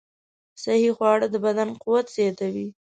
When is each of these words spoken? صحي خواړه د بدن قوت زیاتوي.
صحي 0.61 0.89
خواړه 0.97 1.27
د 1.31 1.35
بدن 1.45 1.69
قوت 1.81 2.05
زیاتوي. 2.17 2.67